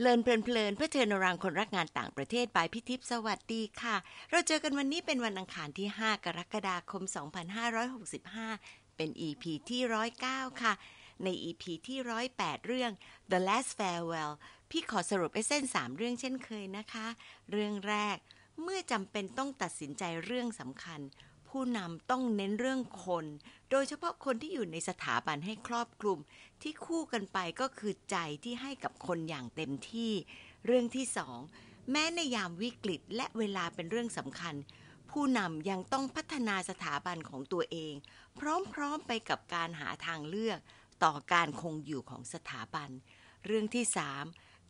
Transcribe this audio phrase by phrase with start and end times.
[0.00, 3.96] เลินเพลินๆเพื่อเทินรังคนรักงานต่างประเทศบายพิทิพย์สวัสดีค่ะ
[4.30, 7.02] เราเจอกันวันนี้เป็นวันอังคารที่ 5 กรกฎาคม
[8.20, 9.82] 2565 เป็น EP ที่
[10.20, 10.72] 109 ค่ะ
[11.24, 11.98] ใน EP ที่
[12.32, 12.92] 108 เรื่อง
[13.30, 14.32] The Last Farewell
[14.70, 17.06] พี่ขอสรุปไอ้เส้น 3 เรื่องเช่นเคยนะคะ
[17.50, 18.16] เรื่องแรก
[18.62, 21.00] เมื่อจำเป็นต้องตัดสินใจเรื่องสำคัญ
[21.54, 23.24] ผู้นำต้องเน้นเรื่องคน
[23.70, 26.18] โดยเฉพาะคนที่อยู่ในสถาบันให้ครอบคลุม
[26.62, 30.12] ที่คู่กันไปก็คือใจที่ให้กับคนอย่างเต็มที่
[30.66, 31.38] เรื่องที่สอง
[31.90, 34.54] แม้ในยามวิกฤตและเวลาเป็นเรื่องสำคัญ
[35.10, 37.94] ผู้นำยังต้องพัฒนาสถาบันของตัวเอง
[38.38, 40.58] พร้อมๆไปกับการหาทางเลือก
[41.04, 42.90] ต่อการคงอยู่ของสถาบัน
[43.46, 44.24] เรื่องที่สาม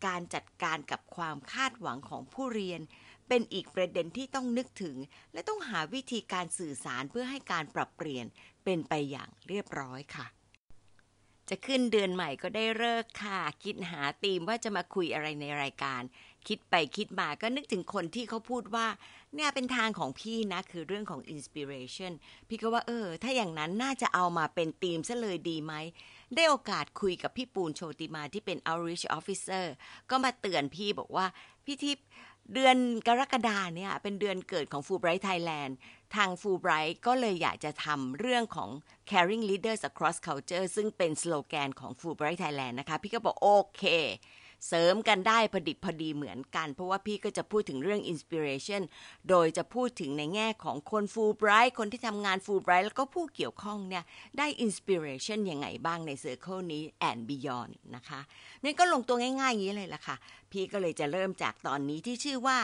[0.07, 2.81] การจัดการกับความคาดหวังของผู้เรียน
[3.29, 4.97] เป็นอีกประเด็นที่ต้องนึกถึง
[5.33, 8.27] และต้องหาวิธีการสื่อสารเพื่อให้การปรับเปลี่ยน
[8.65, 10.27] เป็นไปอย่างเรียบร้อยค่ะ
[11.51, 16.03] จะขึ้นเดือนใหม่ก็ได้ฤกษ์ค่ะ คิดหาธีมว่าจะมาคุยอะไรในรายการ
[16.47, 18.87] คิดไปคิดมาก็นึกถึงคนที่เขาพูดว่า
[19.35, 22.13] เนี่ยเป็นทางของพี่นะ คือเรื่องของ inspiration
[22.49, 25.75] พี่ก็ว่าเออ ถ้าอย่างนั้นน่าจะเอามาเป็นธีมซะเลยดีไหม
[26.35, 29.67] ได้โอกาสคุยกับพี่ปูนโชติมาที่เป็น outreach officer
[30.11, 31.27] ก็มาเตือนพี่บอกว่า
[31.65, 32.07] พี่ทิพย์
[32.53, 32.77] เดือน
[33.09, 35.77] กรกฎาเนี่ยเป็นเดือนเกิดของ Fulbright Thailand
[36.17, 38.71] ทางฟูไบรท์ก็เลยอยากจะทำเรื่องของ
[39.11, 43.83] caring leaders across culture ซึ่งเป็นสโลแกนของฟูไบรท์ไทยแลนด์นะคะ พี่ก็บอกโอเค
[44.69, 48.83] เสริมกันได้พอดิบพอดีเหมือนกัน เพราะว่าพี่ก็จะพูดถึงเรื่อง inspiration
[49.29, 54.05] โดยจะพูดถึงในแง่ของคน Fulbright คนที่ทำงาน Fulbright แล้วก็ผู้เกี่ยวข้องเนี่ย
[54.39, 58.21] ได้ inspiration ยังไงบ้างใน circle นี้ and beyond นะคะ
[58.65, 60.17] นี่ก็ลงตัวง่ายๆอย่างนี้เลยล่ะค่ะ
[60.51, 62.59] พี่ก็เลยจะเริ่มจากตอนนี้ที่ชื่อว่า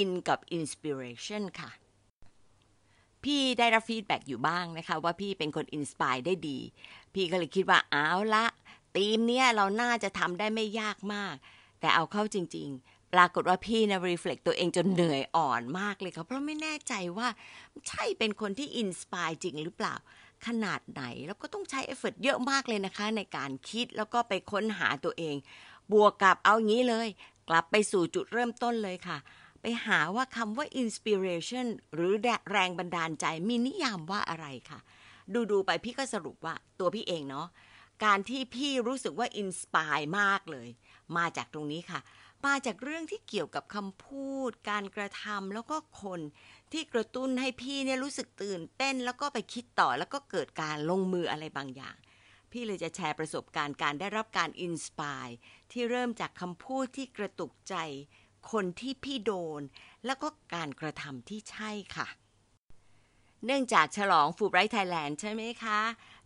[0.00, 1.70] in กับ inspiration ค่ะ
[3.24, 6.58] พี่ได้รับ feedback อยู่บ้างนะคะ ว่าพี่เป็นคน inspire ได้ดี
[7.14, 8.44] พี่ก็เลยคิดว่าเอาละ
[8.96, 11.34] ธีมเนี้ยเราน่าจะทำได้ไม่ยากมาก
[11.80, 17.28] แต่เอาเข้าจริง ๆ ปรากฏว่าพี่นะ reflect ตัวเองจนเหนื่อยอ่อนมากเลยค่ะเพราะไม่แน่ใจว่า
[17.88, 19.94] ใช่เป็นคนที่ inspire จริงหรือเปล่า
[20.46, 25.36] ขนาดไหน แล้วก็ต้องใช้เอฟเฟกเยอะมากเลยนะคะ ในการคิดแล้วก็ไปค้นหาตัวเอง
[25.92, 27.08] บวกกับเอางี้เลย
[27.48, 29.18] กลับไปสู่จุดเริ่มต้นเลยค่ะ
[29.60, 32.12] ไปหาว่าคำว่า inspiration หรือ
[32.50, 34.80] แรงบันดาลใจมีนิยามว่าอะไรค่ะ
[35.32, 37.46] ดูดูไปพี่ก็สรุปว่าตัวพี่เองเนาะ
[38.04, 40.68] การที่พี่รู้สึกว่าอินสปายมากเลย
[41.16, 42.00] มาจากตรงนี้ค่ะ
[42.46, 46.20] มาจากเรื่องที่เกี่ยวกับคำพูด การกระทำแล้วก็คน
[46.72, 51.96] ที่กระตุ้นให้พี่เนี่ยรู้สึกตื่นเต้นแล้วก็ไปคิดต่อแล้วก็เกิดการลงมืออะไรบางอย่าง
[52.50, 55.26] พี่เลยจะแชร์ประสบการณ์การได้รับการ inspire
[55.72, 57.74] ที่เริ่มจากคำพูดที่กระตุกใจ
[58.52, 59.62] คนที่พี่โดน
[60.06, 62.08] แล้วก็การกระทำที่ใช่ค่ะ
[63.44, 65.80] เนื่องจากฉลอง Fulbright Thailand ใช่ไหมคะ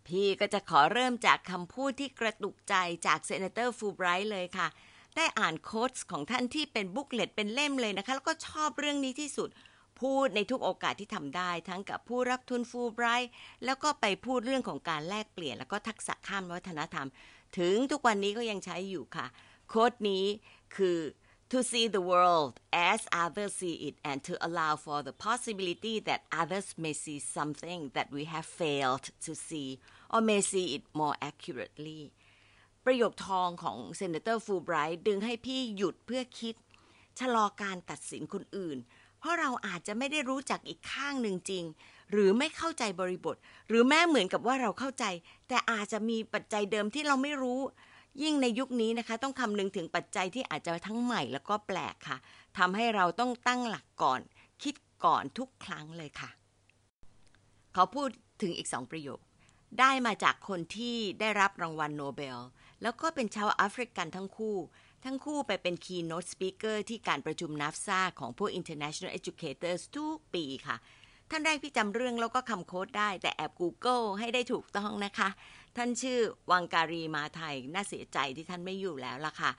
[0.08, 2.74] พี่ก็จะขอเริ่มจากคำพูดที่กระตุกใจ
[3.06, 4.68] จาก Senator Fulbright เลยค่ะ
[5.16, 9.48] ได้อ่าน quote ของท่านที่เป็น booklet เป็นเล่มเลยนะคะ แล้วก็ชอบเรื่องนี้ที่สุด
[10.00, 13.30] พูดในทุกโอกาสที่ทำได้ ทั้งกับผู้รับทุนฟูไบรท์
[13.64, 17.08] แล้วก็ไปพูดเรื่องของการแลกเปลี่ยน แล้วก็ทักษะข้ามวัฒนธรรม
[17.58, 19.26] ถึงทุกวันนี้ก็ยังใช้อยู่ค่ะ
[19.68, 20.24] โค้ดนี้
[20.76, 20.98] คือ
[21.50, 26.22] to see the world as others see it and to allow for the possibility that
[26.40, 29.80] others may see something that we have failed to see
[30.12, 32.02] or may see it more accurately
[32.84, 36.54] ประโยคทองของเซนเตอร์ฟูไบรท์ดึงให้พี่หยุดเพื่อคิด
[37.18, 38.78] ชะลอการตัดสินคนอื่น
[39.18, 41.64] เพราะเราอาจจะไม่ได้รู้จักอีกข้างหนึ่งจริง
[42.10, 43.36] หรือไม่เข้าใจบริบท
[43.68, 45.04] หรือแม้เหมือนกับว่าเราเข้าใจ
[45.48, 47.60] แต่อาจจะมีปัจจัยเดิมที่เราไม่รู้
[48.22, 52.18] ยิ่งในยุคนี้นะคะ ต้องคำนึงถึงปัจจัยที่อาจจะทั้งใหม่แล้วก็แปลกค่ะ
[52.58, 54.20] ทำให้เราต้องตั้งหลักก่อน
[54.62, 56.30] คิดก่อนทุกครั้งเลยค่ะ
[57.74, 58.08] เขาพูด
[58.42, 59.20] ถึงอีกสองประโยค
[59.80, 62.38] ได้มาจากคนที่ได้รับรางวัลโนเบล
[62.82, 64.56] แล้วก็เป็นชาวแอฟริกันทั้งคู่
[65.04, 70.76] ทั้งคู่ไปเป็น keynote speaker ที่การประชุมนัฟซาของพวก international educators ทุกปีค่ะ
[71.30, 75.28] ท่านแรกพี่จำเรื่องแล้วก็คำโค้ดได้แต่แอบ Google ให้ได้ถูกต้องนะคะ
[75.76, 76.18] ท่านชื่อ
[76.50, 79.50] วังการีมาไทยน่าเสียใจที่ท่านไม่อยู่แล้วล่ะค่ะ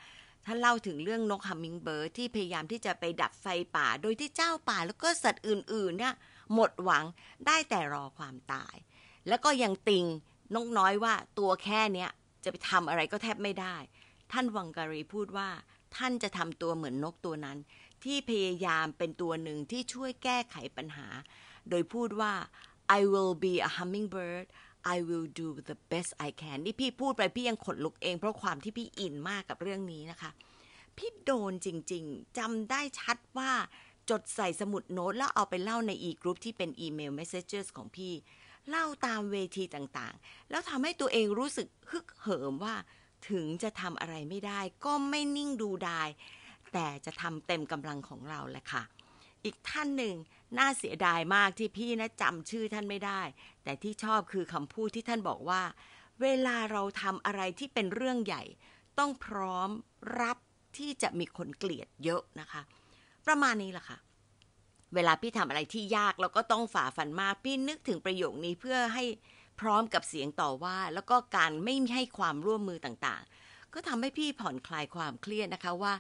[0.46, 6.14] ท่านเล่าถึงเรื่องนกฮัมมิงเบิร์ดที่พยายามที่จะไปดับไฟป่า โดยที่เจ้าป่าแล้วก็สัตว์อื่นๆเนี่ย
[6.54, 7.06] หมดหวัง
[7.48, 8.76] ได้แต่รอความตาย
[9.28, 10.06] แล้วก็ยังติง
[10.56, 12.10] นกน้อยว่าตัวแค่เนี้ย
[12.44, 13.76] จะไปทำอะไรก็แทบไม่ได้
[14.32, 15.50] ท่านวังการีพูดว่า
[15.96, 17.58] ท่านจะทำตัวเหมือนนกตัวนั้น
[18.04, 21.08] ที่พยายามเป็นตัวหนึ่งที่ช่วยแก้ไขปัญหา
[21.70, 22.34] โดยพูดว่า
[22.98, 24.48] I will be a hummingbird
[24.96, 30.32] I will do the best I can นี่พี่พูดไปพี่ยังขนลุกเอง เพราะความที่พี่อินมากกับเรื่องนี้นะคะ
[30.98, 33.52] พี่โดนจริง ๆจำได้ชัดว่า
[34.10, 38.14] จดใส่สมุดโน้ตแล้วเอาไปเล่าในอีกรุ๊ปที่เป็นอีเมล messages ของพี่
[38.70, 42.76] เล่าตามเวทีต่างๆ แล้วทำให้ตัวเองรู้สึกฮึกเหิมว่า
[43.30, 46.10] ถึงจะทำอะไรไม่ได้ ก็ไม่นิ่งดูดาย
[46.74, 48.84] แต่จะทำเต็มกำลังของเราแหละค่ะ
[49.46, 50.16] อีกท่านหนึ่ง
[50.58, 53.22] น่าเสียดายมากที่พี่นะจำชื่อท่านไม่ได้
[53.64, 55.62] แต่ที่ชอบคือคำพูดที่ท่านบอกว่า
[56.22, 58.44] เวลาเราทำอะไรที่เป็นเรื่องใหญ่
[59.00, 59.70] ต้องพร้อม
[60.22, 60.38] รับ
[60.78, 62.62] ที่จะมีคนเกลียดเยอะนะคะ
[63.28, 63.98] ประมาณนี้แหละค่ะ
[64.96, 69.04] เวลาพี่ทำอะไรที่ยากแล้วก็ต้องฝ่าฟันมาก พี่นึกถึงประโยคนี้เพื่อให้
[69.62, 75.94] พร้อมกับเสียงต่อว่า แล้วก็การไม่ให้ความร่วมมือต่างๆ ก็ทำให้พี่ผ่อนคลายความเครียดนะคะว่า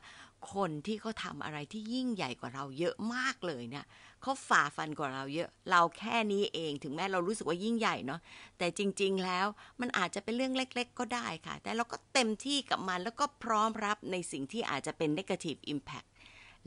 [0.53, 3.85] คนที่เขาทำอะไรที่ยิ่งใหญ่กว่าเราเยอะมากเลยเนี่ย
[4.21, 8.19] เขาฝ่าฟันกว่าเราเยอะ เราแค่นี้เองถึงแม้เรารู้สึกว่ายิ่งใหญ่เนาะ
[8.57, 9.47] แต่จริง ๆ แล้ว
[9.81, 16.07] มันอาจจะเป็นเรื่องเล็ก ๆ ก็ได้ค่ะ แต่เราก็เต็มที่กับมันแล้วก็พร้อมรับในสิ่งที่อาจจะเป็น negative impact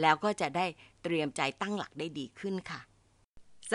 [0.01, 0.67] แล้วก็จะได้
[1.03, 2.81] เตรียมใจตั้งหลักได้ดีขึ้นค่ะ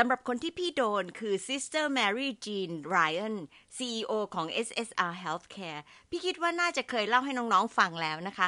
[0.02, 3.36] สำหรับคนที่พี่โดนคือ Sister Mary Jean Ryan
[3.78, 8.48] CEO ของ SSR Healthcare พี่คิดว่าน่าจะเคยเล่าให้น้องๆฟังแล้วนะคะ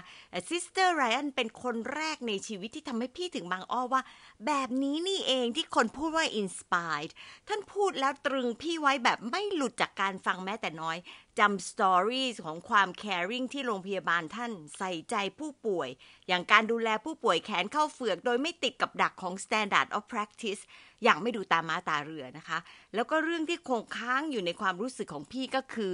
[0.49, 4.01] Sister Ryan เป็นคนแรกในชีวิตที่ทำให้พี่ถึงบางอ้อว่า
[4.47, 7.11] แบบนี้นี่เองที่คนพูดว่า inspired
[7.47, 10.97] ท่านพูดแล้วตรึงพี่ไว้แบบไม่หลุดจากการฟังแม้แต่น้อย
[11.39, 15.89] จำสตอรี่ของความ caring ที่โรงพยาบาลท่านใส่ใจผู้ป่วย
[16.27, 20.61] อย่างการดูแลผู้ป่วยแขนเข้าเฟือก โดยไม่ติดกับดักของ standard of practice
[21.03, 22.59] อย่างไม่ดูตามาตาเรือนะคะ
[22.95, 25.93] แล้วก็เรื่องที่คงค้างอยู่ในความรู้สึกของพี่ก็คือ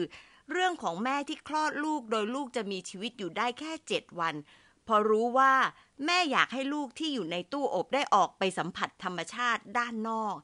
[0.52, 4.36] เรื่องของแม่ที่คลอดลูกโดยลูกจะมีชีวิตอยู่ได้แค่เจ็ดวัน
[4.88, 5.54] พอรู้ว่า
[6.06, 10.36] แม่อยากให้ลูกที่อยู่ในตู้อบได้ออกไปสัมผัสธรรมชาติด้านนอก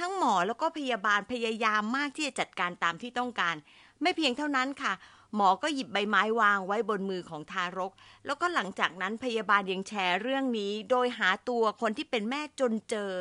[0.00, 3.54] ทั้งหมอแล้วก็พยาบาลพยายามมากที่จะจัดการตามที่ต้องการ
[4.02, 4.92] ไม่เพียงเท่านั้นค่ะ
[5.36, 7.92] หมอก็หยิบใบไม้วางไว้บนมือของทารก
[8.26, 13.12] แล้วก็หลังจากนั้นพยาบาลยังแชร์เรื่องนี้ โดยหาตัวคนที่เป็นแม่จนเจอ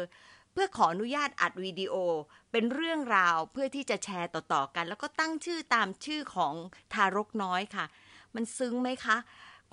[0.54, 1.96] เพื่อขออนุญาตอัดวิดีโอ
[2.52, 6.54] เป็นเรื่องราวเพื่อที่จะแชร์ต่อๆกัน แล้วก็ตั้งชื่อตามชื่อของ
[6.94, 7.86] ทารกน้อยค่ะ
[8.36, 9.18] มันซึ้งไหมคะ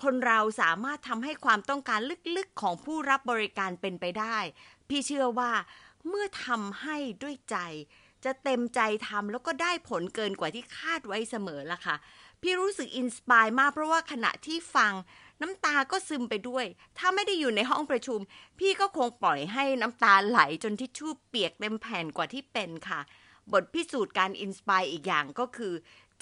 [0.03, 2.01] คนเราสามารถทำให้ความต้องการ
[2.37, 4.39] ลึกๆของผู้รับบริการเป็นไปได้
[4.89, 5.53] พี่เชื่อว่า
[6.09, 7.57] เมื่อทำให้ด้วยใจ
[8.25, 11.97] จะเต็มใจทำแล้วก็ได้ผลเกินกว่าที่คาดไว้เสมอละค่ะ
[12.43, 14.93] พี่รู้สึก inspire มากเพราะว่าขณะที่ฟัง
[15.41, 16.65] น้ำตาก็ซึมไปด้วย
[16.99, 18.21] ถ้าไม่ได้อยู่ในห้องประชุม
[18.59, 23.01] พี่ก็คงปล่อยให้น้ำตาไหลจนทิชชู่เปียกเต็มแผ่นกว่าที่เป็นค่ะ
[23.53, 25.73] บทพิสูจน์การ inspire อีกอย่างก็คือ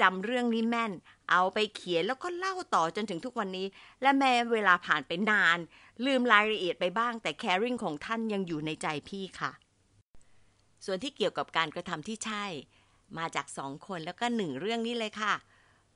[0.01, 0.93] จำเรื่องนี้แม่น
[1.31, 3.67] เอาไปเขียนแล้วก็เล่าต่อจนถึงทุกวันนี้
[4.03, 5.59] และแม้เวลาผ่านไปนาน
[6.05, 9.53] ลืมรายละเอียดไปบ้าง แต่ caring ของท่านยังอยู่ในใจพี่ค่ะ
[10.85, 12.45] ส่วนที่เกี่ยวกับการกระทำที่ใช่
[13.19, 15.35] มาจากสองคนแล้วก็หนึ่งเรื่องนี้เลยค่ะ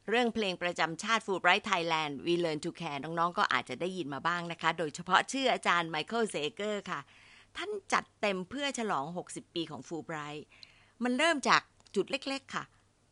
[0.09, 7.01] เรื่องเพลงประจำชาติ Fulbright Thailand We Learn to Care น้องๆ ก็อาจจะได้ยินมาบ้างนะคะ โดยเฉพาะชื่ออาจารย์ไมเคิลเซเกอร์ค่ะ
[7.57, 10.43] ท่านจัดเต็มเพื่อฉลอง 60 ปีของ Fulbright
[11.05, 11.63] มันเริ่มจาก
[11.95, 12.65] จุดเล็ก ๆ ค่ะ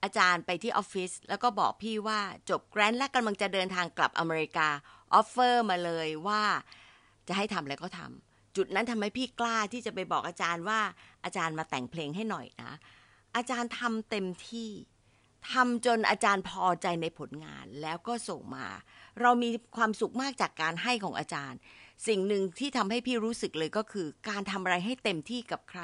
[0.07, 2.21] อาจารย์ไปที่ออฟฟิศแล้วก็บอกพี่ว่า
[2.51, 4.69] จบ grant และกำลังจะเดินทางกลับอเมริกา
[5.15, 6.43] offer มาเลยว่า
[7.29, 10.81] จะให้ทำอะไรก็ทำจุดนั้นทำให้พี่กล้าที่จะไปบอกอาจารย์ว่า
[11.25, 12.73] อาจารย์มาแต่งเพลงให้หน่อยนะ
[13.37, 14.71] อาจารย์ทำเต็มที่
[15.53, 18.67] ทำจนอาจารย์พอใจในผลงานแล้วก็ส่งมา
[19.21, 21.59] เรามีความสุขมากจากการให้ของอาจารย์
[22.09, 25.83] สิ่งหนึ่งที่ทำให้พี่รู้สึกเลยก็คือ การทำอะไรให้เต็มที่กับใคร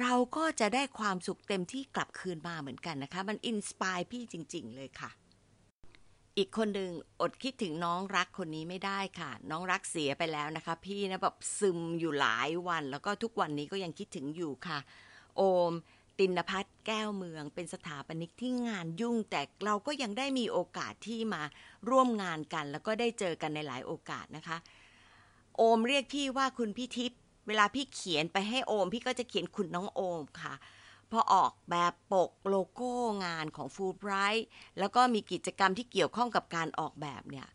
[0.00, 5.10] เราก็จะได้ความสุขเต็มที่กลับคืนมาเหมือนกันนะคะ มัน inspire พี่จริง ๆ เลยค่ะ
[6.38, 14.78] อีกคนหนึ่งอดคิดถึงน้องรักคนนี้ไม่ได้ค่ะ น้องรักเสียไปแล้วนะคะ พี่นะแบบซึมอยู่หลายวัน แล้วก็ทุกวันนี้ก็ยังคิดถึงอยู่ค่ะ
[15.36, 15.72] โอม
[16.18, 21.42] ตินพัฒน์แก้วเมือง เป็นสถาปนิกที่งานยุ่ง แต่เราก็ยังได้มีโอกาสที่มา
[21.88, 24.56] ร่วมงานกัน แล้วก็ได้เจอกันในหลายโอกาสนะคะ
[25.56, 30.54] โอมเรียกพี่ว่าคุณพี่ทิพย์ เวลาพี่เขียนไปให้โอม พี่ก็จะเขียนคุณน้องโอมค่ะ
[31.10, 34.46] พอออกแบบปกโลโก้งานของฟูไบรท์
[34.78, 37.48] แล้วก็มีกิจกรรมที่เกี่ยวข้องกับการออกแบบเนี่ย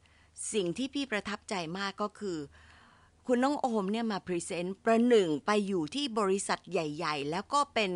[0.54, 2.38] สิ่งที่พี่ประทับใจมากก็คือ
[3.28, 7.92] คุณน้องโอมเนี่ยมา present ประหนึ่งไปอยู่ที่บริษัทใหญ่ ๆ แล้วก็เป็น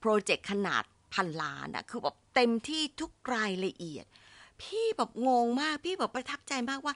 [0.00, 4.04] project ขนาดพันล้านอะคือแบบเต็มที่ทุกรายละเอียด
[4.62, 6.94] พี่แบบงงมาก พี่แบบประทับใจมากว่า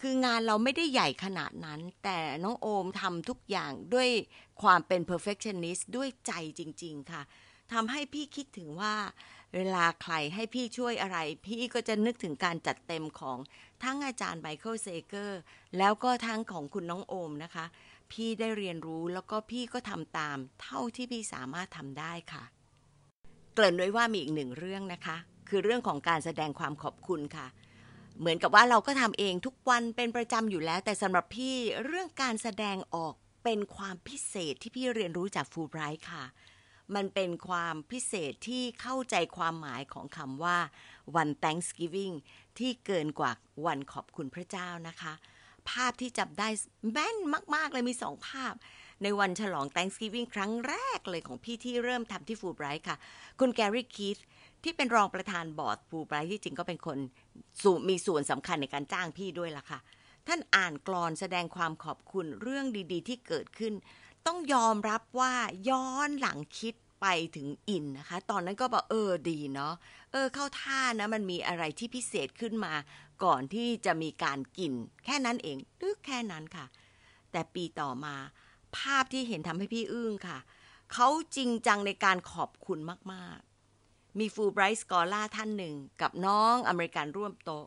[0.00, 4.08] คืองานเราไม่ได้ใหญ่ขนาดนั้น แต่น้องโอมทำทุกอย่างด้วย
[4.62, 7.22] ความเป็น perfectionist ด้วยใจจริง ๆ ค่ะ
[7.72, 8.94] ทำให้พี่คิดถึงว่า
[9.54, 13.38] เวลาใครให้พี่ช่วยอะไร พี่ก็จะนึกถึงการจัดเต็มของ
[13.82, 15.40] ทั้งอาจารย์ไมเคิลเซเกอร์
[15.78, 17.66] แล้วก็ทั้งของคุณน้องโอมนะคะ
[18.12, 22.44] พี่ได้เรียนรู้แล้วก็พี่ก็ทำตาม เท่าที่พี่สามารถทำได้ค่ะ
[23.54, 25.16] เกริ่นด้วยว่ามีอีกหนึ่งเรื่องนะคะ
[25.48, 27.46] คือเรื่องของการแสดงความขอบคุณค่ะ
[28.20, 36.24] เหมือนกับว่าเราก็ทำเองทุกวันเป็นประจำอยู่แล้ว แต่สำหรับพี่เรื่องการแสดงออกเป็นความพิเศษที่พี่เรียนรู้จากฟูไบรท์ค่ะ
[36.94, 40.58] มันเป็นความพิเศษที่เข้าใจความหมายของคำว่า
[41.16, 42.14] วัน Thanksgiving
[42.58, 43.32] ที่เกินกว่า
[43.66, 45.12] วันขอบคุณพระเจ้านะคะ
[45.70, 46.48] ภาพที่จับได้
[46.92, 47.16] แม่น
[47.54, 48.54] มาก ๆ เลยมีสองภาพ
[49.02, 52.96] ในวันฉลอง Thanksgiving ครั้งแรกเลยของพี่ที่เริ่มทำที่ฟูไบรท์ค่ะ
[53.40, 54.18] คุณแกรี่คีธ
[54.64, 56.98] ที่เป็นรองประธานบอร์ดฟูไบรท์ที่จริงก็เป็นคน
[57.88, 59.78] มีส่วนสำคัญในการจ้างพี่ด้วยล่ะค่ะ
[60.26, 63.74] ท่านอ่านกรอนแสดงความขอบคุณเรื่องดีๆ ที่เกิดขึ้น
[64.26, 65.34] ต้องยอมรับว่า
[65.70, 69.74] ย้อนหลังคิดไปถึงอินนะคะ ตอนนั้นก็บอกเออดีเนาะ
[70.12, 72.74] เออเข้าท่านะมันมีอะไรที่พิเศษขึ้นมา
[73.24, 74.72] ก่อนที่จะมีการกิน
[75.04, 76.66] แค่นั้นเองนึกแค่นั้นค่ะ
[77.32, 78.14] แต่ปีต่อมา
[78.76, 80.38] ภาพที่เห็นทำให้พี่อึ้งค่ะ
[80.92, 82.78] เขาจริงจังในการขอบคุณ
[83.12, 83.47] มากๆ
[84.18, 87.66] มีฟูไบรท์สกอล่าท่านหนึ่ง กับน้องอเมริกันร่วมโต๊ะ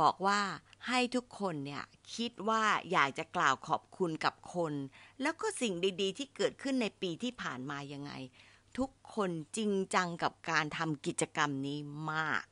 [0.00, 0.40] บอกว่า
[0.88, 1.84] ให้ทุกคนเนี่ย
[2.16, 4.72] คิดว่าอยากจะกล่าวขอบคุณกับคน
[5.22, 8.12] แล้วก็สิ่งดีๆ ที่เกิดขึ้นในปีที่ผ่านมายังไง
[8.78, 11.78] ทุกคนจริงจังกับการทำกิจกรรมนี้
[12.12, 12.44] มาก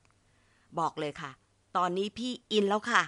[0.79, 1.31] บอกเลยค่ะ
[1.77, 3.03] ตอนนี้พี่อินแล้วค่ะ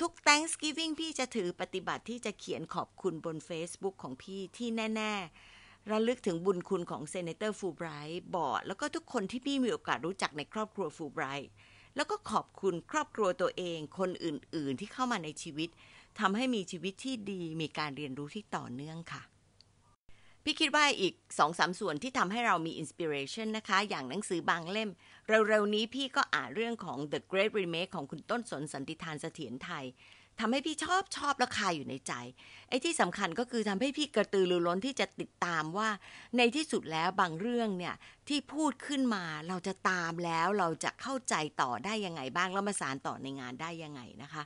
[0.00, 5.53] ทุก Thanksgiving พี่จะถือปฏิบัติที่จะเขียนขอบคุณบน Facebook ของพี่ที่แน่ ๆ
[5.90, 11.50] ระลึกถึงบุญคุณของ Senator Fulbright Board แล้วก็ทุกคนที่พี่มีโอกาสรู้จักในครอบครัวฟูไบรท์
[11.96, 15.68] แล้วก็ขอบคุณครอบครัวตัวเองคนอื่น ๆ ที่เข้ามาในชีวิต
[16.20, 19.22] ทำให้มีชีวิตที่ดีมีการเรียนรู้ที่ต่อเนื่องค่ะ
[20.44, 24.90] พี่คิดว่าอีกสองสามส่วนที่ทำให้เรามี inspiration นะคะ อย่างหนังสือบางเล่ม
[25.48, 29.84] เร็ว ๆ นี้พี่ก็อ่านเรื่องของ The Great Remake ของคุณต้นสนสันติธาร เสถียรไทย
[30.40, 32.12] ทำให้พี่ชอบชอบและคาอยู่ในใจ
[32.68, 35.88] ไอ้ที่สำคัญก็คือทำให้พี่กระตือรือร้นที่จะติดตามว่า
[36.36, 37.94] ในที่สุดแล้วบางเรื่องเนี่ย
[38.28, 44.42] ที่พูดขึ้นมาเราจะตามแล้วเราจะเข้าใจต่อได้ยังไงบ้างแล้วมาสารต่อในงานได้ยังไงนะคะ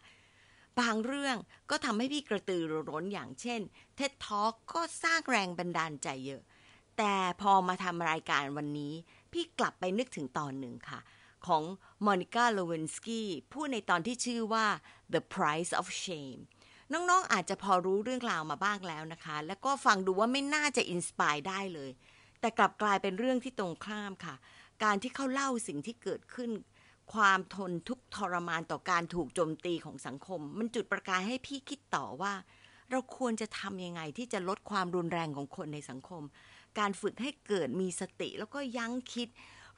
[0.80, 1.36] บางเรื่อง
[1.70, 3.60] ก็ทำให้พี่กระตือรือร้นอย่างเช่น
[3.96, 4.42] เท็ดทอ
[4.72, 6.42] ก็สร้างแรงบันดาลใจเยอะ
[6.98, 8.92] แต่พอมาทำรายการวันนี้
[9.32, 11.00] พี่กลับไปนึกถึงตอนหนึ่งค่ะ
[11.46, 11.62] ของ
[12.06, 14.66] Monica Lewinsky พูดในตอนที่ชื่อว่า
[15.12, 16.40] The Price of Shame
[16.92, 21.90] น้องๆอาจจะพอรู้เรื่องราวมาบ้างแล้วนะคะ แล้วก็ฟังดูว่าไม่น่าจะ inspire ได้เลย
[22.40, 24.34] แต่กลับกลายเป็นเรื่องที่ตรงข้ามค่ะ
[24.84, 26.50] การที่เขาเล่าสิ่งที่เกิดขึ้น
[27.14, 32.32] ความทนทุกข์ทรมานต่อการถูกโจมตีของสังคม มันจุดประกายให้พี่คิดต่อว่า
[32.90, 36.22] เราควรจะทำยังไงที่จะลดความรุนแรงของคนในสังคม
[36.78, 39.28] การฝึกให้เกิดมีสติแล้วก็ยั้งคิด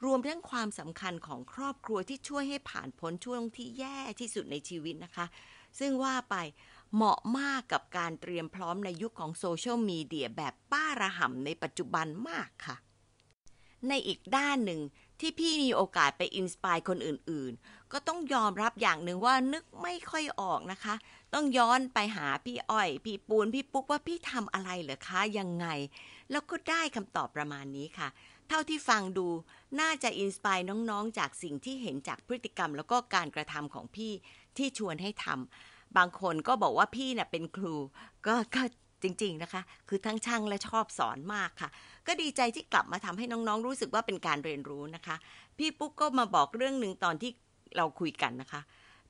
[0.05, 5.25] รวมทั้งความสำคัญของครอบครัวที่ช่วยให้ผ่านพ้นช่วงที่แย่ที่สุดในชีวิตนะคะ
[5.79, 6.35] ซึ่งว่าไป
[6.95, 12.75] เหมาะมากกับการเตรียมพร้อมในยุคของโซเชียลมีเดียแบบป้าระห่ำในปัจจุบันมากค่ะ
[13.89, 14.81] ในอีกด้านหนึ่ง
[15.19, 20.95] ที่พี่มีโอกาสไปอินสปายคนอื่นๆ ก็ต้องยอมรับอย่างหนึ่งว่านึกไม่ค่อยออกนะคะ
[21.33, 25.67] ต้องย้อนไปหาพี่อ้อย พี่ปูน พี่ปุ๊กว่าพี่ทำอะไรเหรอคะยังไง
[26.31, 28.07] แล้วก็ได้คำตอบประมาณนี้ค่ะ
[28.47, 29.27] เท่าที่ฟังดู
[29.79, 34.11] น่าจะอินสปายน้องๆ จากสิ่งที่เห็นจากพฤติกรรม แล้วก็การกระทำของพี่
[34.57, 37.75] ที่ชวนให้ทำบางคนก็บอกว่าพี่เนะ่ยเป็นครู
[38.27, 38.61] ก็ก็
[39.03, 41.69] จริง ๆ นะคะ คือทั้งช่างและชอบสอนมากค่ะ
[42.07, 45.15] ก็ดีใจที่กลับมาทำให้น้องๆ รู้สึกว่าเป็นการเรียนรู้นะคะ
[45.57, 47.31] พี่ปุ๊กก็มาบอกเรื่องหนึ่งตอนที่
[47.77, 48.61] เราคุยกันนะคะ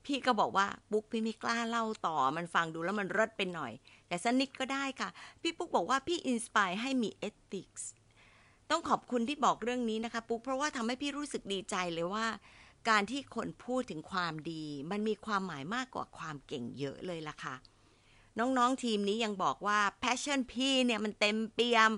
[0.06, 3.72] พี่ก็บอกว่าปุ๊กพี่ไม่กล้าเล่าต่อ มันฟังดูแล้วมันรดไปหน่อย
[4.08, 5.08] แต่สนิทก็ได้ค่ะ
[5.42, 7.88] พี่ปุ๊กบอกว่าพี่ inspire ให้มี ethics
[8.70, 12.26] ต้องขอบคุณที่บอกเรื่องนี้นะคะ ปุ๊กเพราะว่าทำให้พี่รู้สึกดีใจเลยว่า
[12.88, 17.54] การที่คนพูดถึงความดี มันมีความหมายมากกว่าความเก่งเยอะเลยล่ะค่ะ
[18.38, 21.90] น้องๆทีมนี้ยังบอกว่า passion พี่เนี่ยมันเต็มเปี่ยม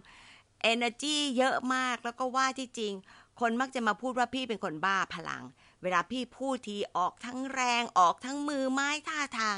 [0.73, 2.93] energy เยอะมากแล้วก็ว่าที่จริง
[3.41, 5.43] คนมักจะมาพูดว่าพี่เป็นคนบ้าพลัง
[5.85, 9.57] เวลาพี่พูดทีออกทั้งแรงออกทั้งมือไม้ท่าทาง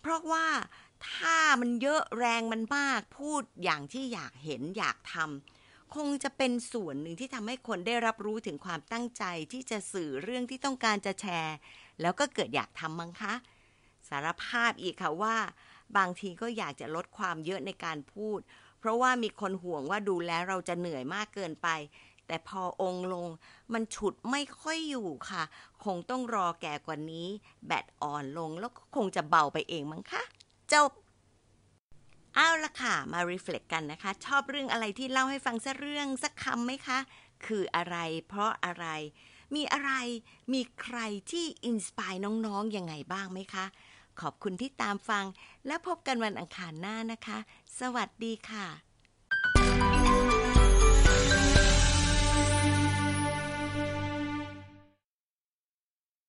[0.00, 0.46] เพราะว่า
[1.10, 11.56] ถ้ามันเยอะแรงมันมากพูดอย่างที่อยากเห็นอยากทำคงจะเป็นส่วนหนึ่งที่ทำให้คนได้รับรู้ถึงความตั้งใจที่จะสื่อเรื่องที่ต้องการจะแชร์
[12.00, 13.34] แล้วก็เกิดอยากทำมั้งคะ
[14.08, 15.36] สารภาพอีกค่ะว่า
[15.96, 18.38] บางทีก็อยากจะลดความเยอะในการพูด
[18.78, 21.68] เพราะว่ามีคนห่วงว่าดูแลเราจะเหนื่อยมากเกินไป
[22.30, 23.28] แต่พอองค์ลง
[23.72, 25.42] มันฉุดไม่ค่อยอยู่ค่ะ
[25.84, 27.28] คงต้องรอแก่กว่านี้
[27.66, 30.22] แบตอ่อนลงแล้วก็คงจะเบาไปเองมั้งคะ
[30.72, 30.90] จบ
[32.34, 36.98] เอาละค่ะ มา reflect กันนะคะ ชอบเรื่องอะไรที่เล่าให้ฟังสักเรื่องสักคำไหมคะ
[37.46, 37.96] คืออะไร
[38.28, 38.86] เพราะอะไร
[39.54, 39.92] มีอะไร
[40.52, 40.98] มีใคร
[41.30, 42.12] ที่ inspire
[42.46, 43.64] น้องๆ ยังไงบ้างไหมคะ
[44.20, 45.24] ขอบคุณที่ตามฟัง
[45.66, 47.38] และพบกันวันอังคารหน้านะคะ
[47.80, 48.89] สวัสดีค่ะ